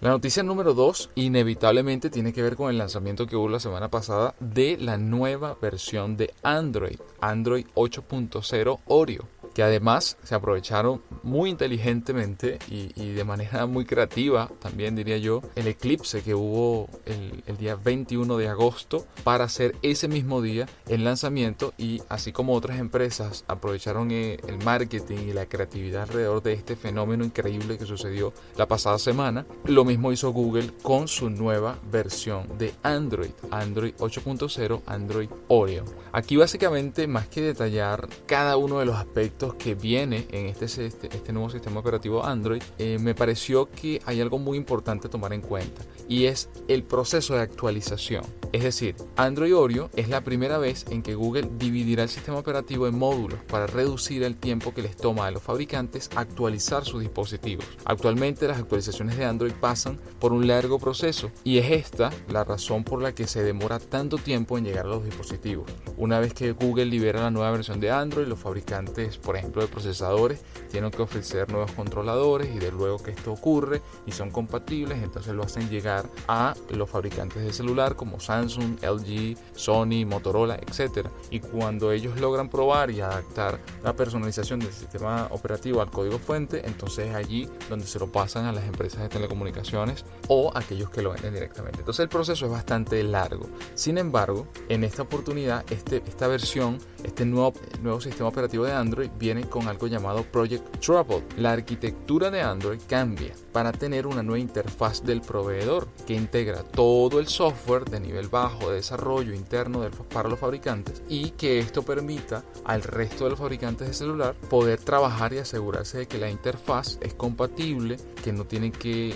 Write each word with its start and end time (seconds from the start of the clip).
La 0.00 0.08
noticia 0.08 0.42
número 0.42 0.72
2 0.72 1.10
inevitablemente 1.14 2.08
tiene 2.08 2.32
que 2.32 2.40
ver 2.40 2.56
con 2.56 2.70
el 2.70 2.78
lanzamiento 2.78 3.26
que 3.26 3.36
hubo 3.36 3.50
la 3.50 3.60
semana 3.60 3.90
pasada 3.90 4.34
de 4.40 4.78
la 4.78 4.96
nueva 4.96 5.58
versión 5.60 6.16
de 6.16 6.32
Android, 6.42 6.98
Android 7.20 7.66
8.0 7.74 8.78
Oreo 8.86 9.28
que 9.54 9.62
además 9.62 10.16
se 10.22 10.34
aprovecharon 10.34 11.02
muy 11.22 11.50
inteligentemente 11.50 12.58
y, 12.68 13.10
de 13.10 13.24
manera 13.24 13.66
muy 13.66 13.84
creativa, 13.84 14.50
también 14.60 14.94
diría 14.94 15.18
yo, 15.18 15.42
el 15.56 15.66
eclipse 15.66 16.22
que 16.22 16.34
hubo 16.34 16.88
el, 17.04 17.42
el, 17.46 17.56
día 17.56 17.76
21 17.76 18.36
de 18.36 18.48
agosto 18.48 19.06
para 19.24 19.44
hacer 19.44 19.76
ese 19.82 20.08
mismo 20.08 20.40
día 20.40 20.66
el 20.88 21.04
lanzamiento 21.04 21.74
y 21.76 22.00
así 22.08 22.32
como 22.32 22.54
otras 22.54 22.78
empresas 22.78 23.44
aprovecharon 23.48 24.10
eh, 24.10 24.38
el 24.46 24.58
marketing 24.64 25.28
y 25.28 25.32
la 25.32 25.46
creatividad 25.46 26.02
alrededor 26.02 26.42
de 26.42 26.52
este 26.54 26.76
fenómeno 26.76 27.24
increíble 27.24 27.78
que 27.78 27.86
sucedió 27.86 28.32
la 28.56 28.66
pasada 28.66 28.98
semana, 28.98 29.46
lo 29.64 29.84
mismo 29.84 30.12
hizo 30.12 30.30
Google 30.32 30.72
con 30.82 31.08
su 31.08 31.30
nueva 31.30 31.78
versión 31.90 32.46
de 32.58 32.72
Android, 32.82 33.30
Android 33.50 33.94
8.0, 33.98 34.82
Android 34.86 35.28
Oreo. 35.48 35.84
Aquí 36.12 36.36
básicamente 36.36 37.06
más 37.06 37.28
que 37.28 37.40
detallar 37.40 38.08
cada 38.26 38.56
uno 38.56 38.78
de 38.78 38.86
los 38.86 38.96
aspectos 38.96 39.39
que 39.48 39.74
viene 39.74 40.26
en 40.30 40.46
este, 40.46 40.66
este, 40.66 41.08
este 41.08 41.32
nuevo 41.32 41.48
sistema 41.48 41.80
operativo 41.80 42.24
Android, 42.24 42.62
eh, 42.78 42.98
me 43.00 43.14
pareció 43.14 43.70
que 43.70 44.00
hay 44.04 44.20
algo 44.20 44.38
muy 44.38 44.58
importante 44.58 45.06
a 45.06 45.10
tomar 45.10 45.32
en 45.32 45.40
cuenta 45.40 45.82
y 46.08 46.26
es 46.26 46.50
el 46.68 46.82
proceso 46.82 47.34
de 47.34 47.40
actualización. 47.40 48.24
Es 48.52 48.64
decir, 48.64 48.96
Android 49.16 49.56
Oreo 49.56 49.90
es 49.94 50.08
la 50.08 50.22
primera 50.22 50.58
vez 50.58 50.84
en 50.90 51.02
que 51.02 51.14
Google 51.14 51.48
dividirá 51.56 52.02
el 52.02 52.08
sistema 52.08 52.38
operativo 52.38 52.88
en 52.88 52.98
módulos 52.98 53.38
para 53.44 53.68
reducir 53.68 54.24
el 54.24 54.36
tiempo 54.36 54.74
que 54.74 54.82
les 54.82 54.96
toma 54.96 55.26
a 55.26 55.30
los 55.30 55.42
fabricantes 55.42 56.10
actualizar 56.16 56.84
sus 56.84 57.00
dispositivos. 57.00 57.64
Actualmente 57.84 58.48
las 58.48 58.58
actualizaciones 58.58 59.16
de 59.16 59.24
Android 59.24 59.52
pasan 59.52 59.98
por 60.18 60.32
un 60.32 60.48
largo 60.48 60.78
proceso 60.78 61.30
y 61.44 61.58
es 61.58 61.70
esta 61.70 62.10
la 62.28 62.42
razón 62.44 62.82
por 62.82 63.00
la 63.00 63.14
que 63.14 63.28
se 63.28 63.44
demora 63.44 63.78
tanto 63.78 64.18
tiempo 64.18 64.58
en 64.58 64.64
llegar 64.64 64.86
a 64.86 64.88
los 64.88 65.04
dispositivos. 65.04 65.70
Una 65.96 66.18
vez 66.18 66.34
que 66.34 66.52
Google 66.52 66.86
libera 66.86 67.22
la 67.22 67.30
nueva 67.30 67.52
versión 67.52 67.78
de 67.78 67.90
Android, 67.90 68.26
los 68.26 68.38
fabricantes 68.38 69.16
por 69.30 69.36
ejemplo 69.36 69.62
de 69.62 69.68
procesadores, 69.68 70.40
tienen 70.72 70.90
que 70.90 71.02
ofrecer 71.02 71.52
nuevos 71.52 71.70
controladores 71.70 72.48
y 72.52 72.58
de 72.58 72.72
luego 72.72 73.00
que 73.00 73.12
esto 73.12 73.30
ocurre 73.30 73.80
y 74.06 74.10
son 74.10 74.32
compatibles, 74.32 75.00
entonces 75.04 75.32
lo 75.34 75.44
hacen 75.44 75.70
llegar 75.70 76.10
a 76.26 76.52
los 76.70 76.90
fabricantes 76.90 77.44
de 77.44 77.52
celular 77.52 77.94
como 77.94 78.18
Samsung, 78.18 78.82
LG, 78.82 79.36
Sony, 79.54 80.04
Motorola, 80.04 80.56
etc. 80.56 81.06
Y 81.30 81.38
cuando 81.38 81.92
ellos 81.92 82.18
logran 82.18 82.48
probar 82.48 82.90
y 82.90 83.02
adaptar 83.02 83.60
la 83.84 83.94
personalización 83.94 84.58
del 84.58 84.72
sistema 84.72 85.28
operativo 85.30 85.80
al 85.80 85.92
código 85.92 86.18
fuente, 86.18 86.66
entonces 86.66 87.10
es 87.10 87.14
allí 87.14 87.48
donde 87.68 87.86
se 87.86 88.00
lo 88.00 88.10
pasan 88.10 88.46
a 88.46 88.52
las 88.52 88.64
empresas 88.64 89.00
de 89.00 89.10
telecomunicaciones 89.10 90.04
o 90.26 90.50
aquellos 90.56 90.90
que 90.90 91.02
lo 91.02 91.12
venden 91.12 91.34
directamente. 91.34 91.78
Entonces 91.78 92.02
el 92.02 92.08
proceso 92.08 92.46
es 92.46 92.50
bastante 92.50 93.00
largo. 93.04 93.46
Sin 93.76 93.96
embargo, 93.96 94.48
en 94.68 94.82
esta 94.82 95.02
oportunidad, 95.02 95.64
este, 95.70 96.02
esta 96.04 96.26
versión, 96.26 96.78
este 97.04 97.24
nuevo, 97.24 97.54
nuevo 97.80 98.00
sistema 98.00 98.28
operativo 98.28 98.64
de 98.64 98.72
Android 98.72 99.10
viene 99.20 99.42
con 99.42 99.68
algo 99.68 99.86
llamado 99.86 100.24
Project 100.24 100.80
Trouble. 100.80 101.22
La 101.36 101.52
arquitectura 101.52 102.30
de 102.30 102.40
Android 102.40 102.80
cambia 102.88 103.34
para 103.52 103.70
tener 103.70 104.06
una 104.06 104.22
nueva 104.22 104.40
interfaz 104.40 105.04
del 105.04 105.20
proveedor 105.20 105.86
que 106.06 106.14
integra 106.14 106.62
todo 106.62 107.20
el 107.20 107.28
software 107.28 107.84
de 107.84 108.00
nivel 108.00 108.28
bajo 108.28 108.70
de 108.70 108.76
desarrollo 108.76 109.34
interno 109.34 109.88
para 110.12 110.28
los 110.28 110.38
fabricantes 110.38 111.02
y 111.08 111.30
que 111.30 111.58
esto 111.58 111.82
permita 111.82 112.42
al 112.64 112.82
resto 112.82 113.24
de 113.24 113.30
los 113.30 113.38
fabricantes 113.38 113.88
de 113.88 113.94
celular 113.94 114.34
poder 114.48 114.80
trabajar 114.80 115.34
y 115.34 115.38
asegurarse 115.38 115.98
de 115.98 116.08
que 116.08 116.18
la 116.18 116.30
interfaz 116.30 116.98
es 117.02 117.12
compatible, 117.14 117.98
que 118.24 118.32
no 118.32 118.44
tienen 118.44 118.72
que 118.72 119.14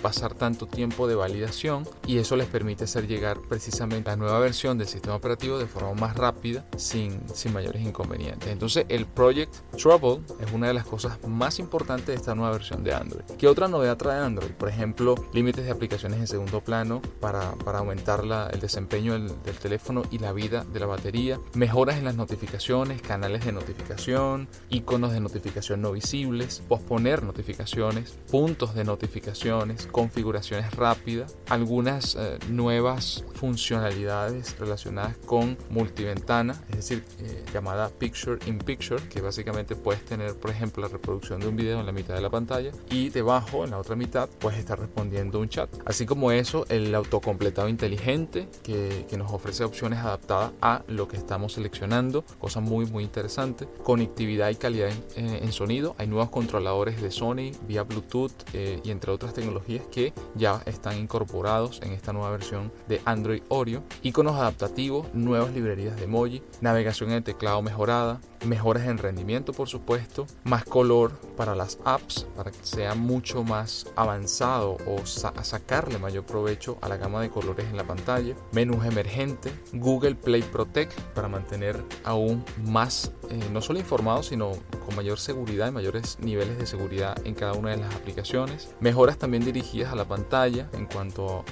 pasar 0.00 0.34
tanto 0.34 0.66
tiempo 0.66 1.06
de 1.06 1.14
validación 1.14 1.86
y 2.06 2.18
eso 2.18 2.36
les 2.36 2.46
permite 2.46 2.84
hacer 2.84 3.06
llegar 3.06 3.38
precisamente 3.48 4.10
la 4.10 4.16
nueva 4.16 4.38
versión 4.38 4.78
del 4.78 4.88
sistema 4.88 5.16
operativo 5.16 5.58
de 5.58 5.66
forma 5.66 5.94
más 5.94 6.16
rápida 6.16 6.64
sin, 6.76 7.20
sin 7.32 7.52
mayores 7.52 7.82
inconvenientes. 7.82 8.48
Entonces 8.50 8.86
el 8.88 9.06
Project 9.06 9.54
Trouble 9.76 10.20
es 10.40 10.52
una 10.52 10.68
de 10.68 10.74
las 10.74 10.84
cosas 10.84 11.18
más 11.26 11.58
importantes 11.58 12.06
de 12.06 12.14
esta 12.14 12.34
nueva 12.34 12.52
versión 12.52 12.82
de 12.84 12.94
Android. 12.94 13.24
¿Qué 13.38 13.46
otra 13.46 13.68
novedad 13.68 13.96
trae 13.96 14.20
Android? 14.20 14.52
Por 14.52 14.68
ejemplo, 14.68 15.14
límites 15.32 15.64
de 15.64 15.70
aplicaciones 15.70 16.18
en 16.18 16.26
segundo 16.26 16.60
plano 16.60 17.02
para, 17.20 17.52
para 17.52 17.78
aumentar 17.78 18.24
la, 18.24 18.48
el 18.48 18.60
desempeño 18.60 19.12
del, 19.12 19.28
del 19.42 19.56
teléfono 19.56 20.02
y 20.10 20.18
la 20.18 20.32
vida 20.32 20.64
de 20.64 20.80
la 20.80 20.86
batería, 20.86 21.38
mejoras 21.54 21.98
en 21.98 22.04
las 22.04 22.16
notificaciones, 22.16 23.02
canales 23.02 23.44
de 23.44 23.52
notificación, 23.52 24.48
iconos 24.68 25.12
de 25.12 25.20
notificación 25.20 25.82
no 25.82 25.92
visibles, 25.92 26.62
posponer 26.68 27.22
notificaciones, 27.22 28.16
puntos 28.30 28.74
de 28.74 28.84
notificaciones, 28.84 29.86
configuraciones 29.90 30.74
rápidas, 30.74 31.36
algunas 31.48 32.14
eh, 32.14 32.38
nuevas 32.48 33.24
funcionalidades 33.34 34.58
relacionadas 34.58 35.16
con 35.18 35.56
multiventana, 35.70 36.60
es 36.70 36.76
decir, 36.76 37.04
eh, 37.20 37.44
llamada 37.52 37.88
Picture 37.88 38.38
in 38.46 38.58
Picture, 38.58 39.02
que 39.08 39.20
básicamente 39.20 39.76
puedes 39.76 40.04
tener, 40.04 40.34
por 40.34 40.50
ejemplo, 40.50 40.82
la 40.82 40.88
reproducción 40.88 41.40
de 41.40 41.48
un 41.48 41.56
video 41.56 41.80
en 41.80 41.86
la 41.86 41.92
mitad 41.92 42.14
de 42.14 42.20
la 42.20 42.30
pantalla 42.30 42.70
y 42.90 43.08
debajo, 43.08 43.64
en 43.64 43.70
la 43.70 43.78
otra 43.78 43.96
mitad, 43.96 44.28
puedes 44.28 44.58
estar 44.58 44.78
respondiendo 44.78 45.40
un 45.40 45.48
chat. 45.48 45.70
Así 45.84 46.06
como 46.06 46.32
eso, 46.32 46.66
el 46.68 46.94
autocompletado 46.94 47.68
inteligente 47.68 48.48
que, 48.62 49.06
que 49.08 49.16
nos 49.16 49.32
ofrece 49.32 49.64
opciones 49.64 49.98
adaptadas 50.00 50.52
a 50.60 50.82
lo 50.88 51.08
que 51.08 51.16
estamos 51.16 51.54
seleccionando, 51.54 52.24
cosa 52.38 52.60
muy, 52.60 52.86
muy 52.86 53.04
interesante. 53.04 53.66
Conectividad 53.82 54.50
y 54.50 54.56
calidad 54.56 54.90
en, 55.16 55.26
eh, 55.26 55.40
en 55.42 55.52
sonido. 55.52 55.94
Hay 55.98 56.06
nuevos 56.06 56.30
controladores 56.30 57.00
de 57.00 57.10
Sony 57.10 57.52
vía 57.66 57.82
Bluetooth 57.82 58.32
y 58.52 58.90
entre 58.90 59.10
otras 59.12 59.34
tecnologías 59.34 59.79
que 59.86 60.12
ya 60.34 60.62
están 60.66 60.98
incorporados 60.98 61.80
en 61.82 61.92
esta 61.92 62.12
nueva 62.12 62.30
versión 62.30 62.72
de 62.88 63.00
Android 63.04 63.42
Oreo, 63.48 63.82
iconos 64.02 64.36
adaptativos, 64.36 65.12
nuevas 65.14 65.52
librerías 65.52 65.96
de 65.96 66.04
emoji, 66.04 66.42
navegación 66.60 67.10
en 67.10 67.16
el 67.16 67.24
teclado 67.24 67.62
mejorada, 67.62 68.20
mejoras 68.44 68.86
en 68.86 68.98
rendimiento 68.98 69.52
por 69.52 69.68
supuesto, 69.68 70.26
más 70.44 70.64
color 70.64 71.12
para 71.36 71.54
las 71.54 71.78
apps 71.84 72.26
para 72.36 72.50
que 72.50 72.64
sea 72.64 72.94
mucho 72.94 73.42
más 73.42 73.86
avanzado 73.96 74.76
o 74.86 75.04
sacarle 75.06 75.98
mayor 75.98 76.24
provecho 76.24 76.78
a 76.80 76.88
la 76.88 76.96
gama 76.96 77.20
de 77.20 77.30
colores 77.30 77.66
en 77.66 77.76
la 77.76 77.84
pantalla, 77.84 78.34
menús 78.52 78.84
emergente, 78.84 79.52
Google 79.72 80.14
Play 80.14 80.42
Protect 80.42 80.98
para 81.14 81.28
mantener 81.28 81.82
aún 82.04 82.44
más 82.64 83.12
eh, 83.30 83.38
no 83.52 83.60
solo 83.60 83.78
informados 83.78 84.26
sino 84.26 84.52
con 84.84 84.96
mayor 84.96 85.18
seguridad 85.18 85.68
y 85.68 85.72
mayores 85.72 86.18
niveles 86.20 86.58
de 86.58 86.66
seguridad 86.66 87.16
en 87.24 87.34
cada 87.34 87.52
una 87.52 87.70
de 87.70 87.78
las 87.78 87.94
aplicaciones, 87.94 88.74
mejoras 88.80 89.18
también 89.18 89.44
dirigidas 89.44 89.69
a 89.70 89.94
la 89.94 90.04
pantalla 90.04 90.68
en 90.72 90.86
cuanto 90.86 91.44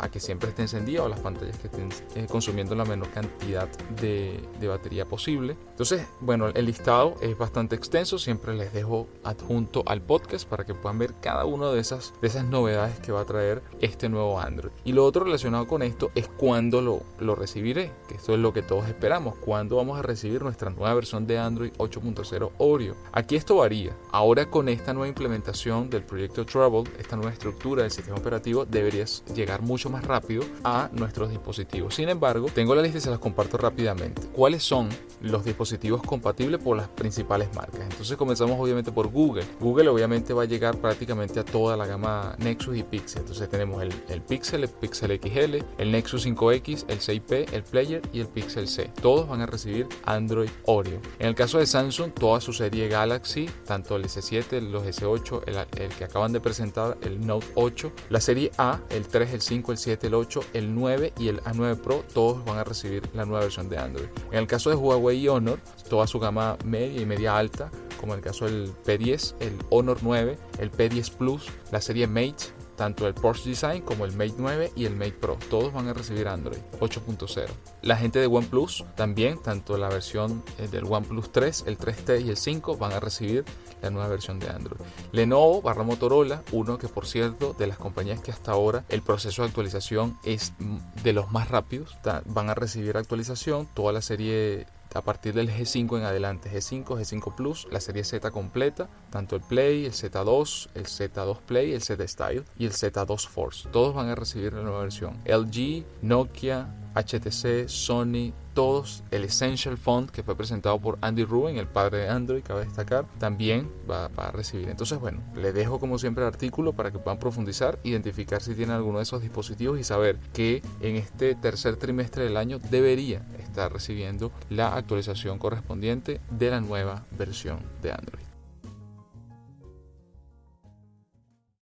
a 0.00 0.08
que 0.10 0.18
siempre 0.18 0.50
esté 0.50 0.62
encendida 0.62 1.04
o 1.04 1.08
las 1.08 1.20
pantallas 1.20 1.56
que 1.58 1.68
estén 1.68 1.88
eh, 2.16 2.26
consumiendo 2.28 2.74
la 2.74 2.84
menor 2.84 3.10
cantidad 3.10 3.68
de, 4.00 4.40
de 4.58 4.68
batería 4.68 5.06
posible. 5.06 5.56
Entonces, 5.70 6.04
bueno, 6.20 6.48
el 6.48 6.66
listado 6.66 7.14
es 7.20 7.38
bastante 7.38 7.76
extenso, 7.76 8.18
siempre 8.18 8.54
les 8.54 8.72
dejo 8.72 9.06
adjunto 9.22 9.84
al 9.86 10.02
podcast 10.02 10.48
para 10.48 10.66
que 10.66 10.74
puedan 10.74 10.98
ver 10.98 11.14
cada 11.20 11.44
una 11.44 11.70
de 11.70 11.80
esas, 11.80 12.12
de 12.20 12.26
esas 12.26 12.44
novedades 12.44 12.98
que 12.98 13.12
va 13.12 13.20
a 13.20 13.24
traer 13.24 13.62
este 13.80 14.08
nuevo 14.08 14.40
Android. 14.40 14.72
Y 14.84 14.92
lo 14.92 15.04
otro 15.04 15.24
relacionado 15.24 15.68
con 15.68 15.82
esto 15.82 16.10
es 16.16 16.26
cuándo 16.26 16.80
lo, 16.80 17.04
lo 17.20 17.36
recibiré, 17.36 17.92
que 18.08 18.16
esto 18.16 18.34
es 18.34 18.40
lo 18.40 18.52
que 18.52 18.62
todos 18.62 18.88
esperamos, 18.88 19.36
cuándo 19.36 19.76
vamos 19.76 19.96
a 19.96 20.02
recibir 20.02 20.42
nuestra 20.42 20.70
nueva 20.70 20.92
versión 20.94 21.26
de 21.26 21.38
Android 21.38 21.72
8.0 21.78 22.50
Oreo. 22.58 22.96
Aquí 23.12 23.36
esto 23.36 23.56
varía. 23.56 23.96
Ahora 24.10 24.50
con 24.50 24.68
esta 24.68 24.92
nueva 24.92 25.08
implementación 25.08 25.88
del 25.88 26.02
proyecto 26.02 26.44
Trouble, 26.44 26.90
esta 26.98 27.14
nueva 27.14 27.32
estructura 27.32 27.59
del 27.60 27.90
sistema 27.90 28.16
operativo 28.16 28.64
debería 28.64 29.04
llegar 29.34 29.62
mucho 29.62 29.90
más 29.90 30.04
rápido 30.04 30.42
a 30.64 30.88
nuestros 30.92 31.30
dispositivos. 31.30 31.94
Sin 31.94 32.08
embargo, 32.08 32.48
tengo 32.54 32.74
la 32.74 32.82
lista 32.82 32.98
y 32.98 33.00
se 33.00 33.10
las 33.10 33.18
comparto 33.18 33.56
rápidamente. 33.56 34.22
¿Cuáles 34.32 34.62
son 34.62 34.88
los 35.22 35.44
dispositivos 35.44 36.02
compatibles 36.02 36.62
por 36.62 36.76
las 36.76 36.88
principales 36.88 37.54
marcas. 37.54 37.80
Entonces 37.82 38.16
comenzamos 38.16 38.58
obviamente 38.58 38.92
por 38.92 39.08
Google. 39.08 39.44
Google 39.60 39.88
obviamente 39.88 40.32
va 40.32 40.42
a 40.42 40.46
llegar 40.46 40.78
prácticamente 40.78 41.40
a 41.40 41.44
toda 41.44 41.76
la 41.76 41.86
gama 41.86 42.34
Nexus 42.38 42.76
y 42.76 42.82
Pixel. 42.82 43.20
Entonces 43.20 43.48
tenemos 43.48 43.82
el, 43.82 43.92
el 44.08 44.22
Pixel, 44.22 44.64
el 44.64 44.70
Pixel 44.70 45.20
XL, 45.20 45.64
el 45.78 45.92
Nexus 45.92 46.26
5X, 46.26 46.84
el 46.88 47.00
6P, 47.00 47.52
el 47.52 47.62
Player 47.62 48.02
y 48.12 48.20
el 48.20 48.28
Pixel 48.28 48.68
C. 48.68 48.90
Todos 49.00 49.28
van 49.28 49.40
a 49.40 49.46
recibir 49.46 49.86
Android 50.04 50.50
Oreo. 50.66 51.00
En 51.18 51.28
el 51.28 51.34
caso 51.34 51.58
de 51.58 51.66
Samsung, 51.66 52.12
toda 52.12 52.40
su 52.40 52.52
serie 52.52 52.88
Galaxy, 52.88 53.48
tanto 53.66 53.96
el 53.96 54.04
S7, 54.04 54.60
los 54.60 54.84
S8, 54.84 55.42
el, 55.46 55.82
el 55.82 55.90
que 55.90 56.04
acaban 56.04 56.32
de 56.32 56.40
presentar, 56.40 56.96
el 57.02 57.26
Note 57.26 57.46
8, 57.54 57.92
la 58.08 58.20
serie 58.20 58.50
A, 58.58 58.80
el 58.90 59.06
3, 59.06 59.34
el 59.34 59.40
5, 59.40 59.72
el 59.72 59.78
7, 59.78 60.06
el 60.06 60.14
8, 60.14 60.40
el 60.54 60.74
9 60.74 61.12
y 61.18 61.28
el 61.28 61.40
A9 61.42 61.76
Pro, 61.76 62.04
todos 62.12 62.44
van 62.44 62.58
a 62.58 62.64
recibir 62.64 63.02
la 63.14 63.24
nueva 63.24 63.44
versión 63.44 63.68
de 63.68 63.78
Android. 63.78 64.08
En 64.32 64.38
el 64.38 64.46
caso 64.46 64.70
de 64.70 64.76
Huawei 64.76 65.18
y 65.18 65.28
Honor, 65.28 65.58
toda 65.88 66.06
su 66.06 66.18
gama 66.18 66.56
media 66.64 67.00
y 67.00 67.06
media 67.06 67.36
alta, 67.36 67.70
como 68.00 68.14
el 68.14 68.20
caso 68.20 68.46
del 68.46 68.72
P10, 68.84 69.34
el 69.40 69.52
Honor 69.70 69.98
9, 70.02 70.38
el 70.58 70.72
P10 70.72 71.10
Plus, 71.12 71.46
la 71.70 71.80
serie 71.80 72.06
Mate 72.06 72.59
tanto 72.80 73.06
el 73.06 73.12
Porsche 73.12 73.50
Design 73.50 73.82
como 73.82 74.06
el 74.06 74.12
Mate 74.12 74.36
9 74.38 74.72
y 74.74 74.86
el 74.86 74.96
Mate 74.96 75.12
Pro. 75.12 75.36
Todos 75.50 75.70
van 75.70 75.88
a 75.88 75.92
recibir 75.92 76.26
Android 76.28 76.60
8.0. 76.80 77.46
La 77.82 77.94
gente 77.94 78.20
de 78.20 78.26
OnePlus 78.26 78.86
también, 78.96 79.38
tanto 79.42 79.76
la 79.76 79.90
versión 79.90 80.42
eh, 80.56 80.66
del 80.66 80.84
OnePlus 80.84 81.30
3, 81.30 81.64
el 81.66 81.76
3T 81.76 82.24
y 82.24 82.30
el 82.30 82.38
5 82.38 82.78
van 82.78 82.94
a 82.94 83.00
recibir 83.00 83.44
la 83.82 83.90
nueva 83.90 84.08
versión 84.08 84.38
de 84.38 84.48
Android. 84.48 84.80
Lenovo 85.12 85.60
barra 85.60 85.82
Motorola, 85.82 86.42
uno 86.52 86.78
que 86.78 86.88
por 86.88 87.06
cierto 87.06 87.52
de 87.52 87.66
las 87.66 87.76
compañías 87.76 88.20
que 88.20 88.30
hasta 88.30 88.52
ahora 88.52 88.86
el 88.88 89.02
proceso 89.02 89.42
de 89.42 89.48
actualización 89.48 90.18
es 90.24 90.54
de 91.02 91.12
los 91.12 91.30
más 91.30 91.50
rápidos, 91.50 91.98
van 92.24 92.48
a 92.48 92.54
recibir 92.54 92.96
actualización, 92.96 93.68
toda 93.74 93.92
la 93.92 94.00
serie 94.00 94.66
a 94.94 95.02
partir 95.02 95.34
del 95.34 95.50
G5 95.50 95.98
en 95.98 96.04
adelante, 96.04 96.50
G5, 96.50 96.84
G5 96.84 97.34
Plus, 97.34 97.68
la 97.70 97.80
serie 97.80 98.04
Z 98.04 98.30
completa, 98.30 98.88
tanto 99.10 99.36
el 99.36 99.42
Play, 99.42 99.86
el 99.86 99.92
Z2, 99.92 100.68
el 100.74 100.84
Z2 100.86 101.38
Play, 101.40 101.72
el 101.72 101.82
Z 101.82 102.06
Style 102.06 102.44
y 102.58 102.66
el 102.66 102.72
Z2 102.72 103.28
Force. 103.28 103.68
Todos 103.70 103.94
van 103.94 104.08
a 104.08 104.14
recibir 104.14 104.52
la 104.52 104.62
nueva 104.62 104.80
versión. 104.82 105.18
LG, 105.24 105.84
Nokia, 106.02 106.68
HTC, 106.94 107.68
Sony, 107.68 108.32
todos, 108.54 109.04
el 109.10 109.24
Essential 109.24 109.78
Font 109.78 110.10
que 110.10 110.22
fue 110.22 110.36
presentado 110.36 110.78
por 110.80 110.98
Andy 111.00 111.24
Rubin, 111.24 111.56
el 111.56 111.68
padre 111.68 111.98
de 111.98 112.08
Android, 112.08 112.42
cabe 112.42 112.64
destacar, 112.64 113.06
también 113.18 113.70
va, 113.88 114.10
a 114.16 114.32
recibir. 114.32 114.68
Entonces, 114.68 114.98
bueno, 114.98 115.20
le 115.34 115.52
dejo 115.52 115.78
como 115.78 115.98
siempre 115.98 116.24
el 116.24 116.28
artículo 116.28 116.72
para 116.72 116.90
que 116.90 116.98
puedan 116.98 117.18
profundizar, 117.18 117.78
identificar 117.84 118.42
si 118.42 118.54
tienen 118.54 118.74
alguno 118.74 118.98
de 118.98 119.04
esos 119.04 119.22
dispositivos 119.22 119.78
y 119.78 119.84
saber 119.84 120.18
que 120.32 120.62
en 120.80 120.96
este 120.96 121.34
tercer 121.34 121.76
trimestre 121.76 122.24
del 122.24 122.36
año 122.36 122.58
debería 122.58 123.22
estar 123.50 123.72
recibiendo 123.72 124.32
la 124.48 124.74
actualización 124.74 125.38
correspondiente 125.38 126.20
de 126.30 126.50
la 126.50 126.60
nueva 126.60 127.04
versión 127.10 127.60
de 127.82 127.92
Android. 127.92 128.29